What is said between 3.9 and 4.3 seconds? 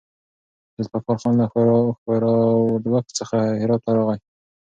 راغی.